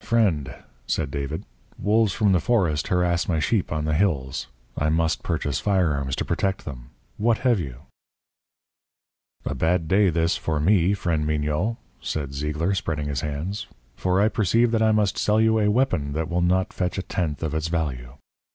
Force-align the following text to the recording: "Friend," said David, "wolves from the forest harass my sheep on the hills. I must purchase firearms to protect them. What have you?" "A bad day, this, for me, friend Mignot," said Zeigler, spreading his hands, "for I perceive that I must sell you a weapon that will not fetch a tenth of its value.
"Friend," 0.00 0.54
said 0.86 1.10
David, 1.10 1.44
"wolves 1.78 2.14
from 2.14 2.32
the 2.32 2.40
forest 2.40 2.88
harass 2.88 3.28
my 3.28 3.38
sheep 3.38 3.70
on 3.70 3.84
the 3.84 3.92
hills. 3.92 4.46
I 4.78 4.88
must 4.88 5.22
purchase 5.22 5.60
firearms 5.60 6.16
to 6.16 6.24
protect 6.24 6.64
them. 6.64 6.88
What 7.18 7.40
have 7.44 7.60
you?" 7.60 7.80
"A 9.44 9.54
bad 9.54 9.86
day, 9.86 10.08
this, 10.08 10.38
for 10.38 10.58
me, 10.58 10.94
friend 10.94 11.26
Mignot," 11.26 11.76
said 12.00 12.32
Zeigler, 12.32 12.72
spreading 12.74 13.08
his 13.08 13.20
hands, 13.20 13.66
"for 13.94 14.22
I 14.22 14.28
perceive 14.30 14.70
that 14.70 14.80
I 14.82 14.90
must 14.92 15.18
sell 15.18 15.38
you 15.38 15.58
a 15.58 15.68
weapon 15.68 16.14
that 16.14 16.30
will 16.30 16.40
not 16.40 16.72
fetch 16.72 16.96
a 16.96 17.02
tenth 17.02 17.42
of 17.42 17.52
its 17.52 17.68
value. 17.68 18.14